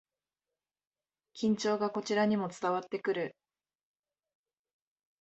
[1.35, 3.35] 緊張がこちらにも伝わってくる